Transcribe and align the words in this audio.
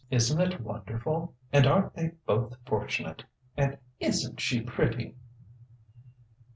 Isn't 0.09 0.41
it 0.41 0.61
wonderful? 0.61 1.35
And 1.53 1.67
aren't 1.67 1.93
they 1.93 2.13
both 2.25 2.57
fortunate? 2.65 3.23
And 3.55 3.77
isn't 3.99 4.39
she 4.41 4.59
pretty?" 4.61 5.15